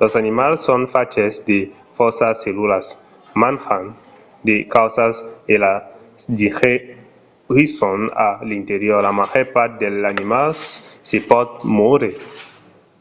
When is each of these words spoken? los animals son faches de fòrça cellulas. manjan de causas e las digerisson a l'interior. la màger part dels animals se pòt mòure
los 0.00 0.12
animals 0.22 0.58
son 0.68 0.82
faches 0.94 1.34
de 1.50 1.58
fòrça 1.96 2.28
cellulas. 2.42 2.86
manjan 3.42 3.84
de 4.46 4.56
causas 4.74 5.14
e 5.52 5.54
las 5.64 5.80
digerisson 6.38 7.98
a 8.26 8.28
l'interior. 8.48 8.98
la 9.06 9.12
màger 9.20 9.46
part 9.54 9.72
dels 9.82 10.04
animals 10.14 10.58
se 11.08 11.18
pòt 11.30 11.48
mòure 11.76 12.10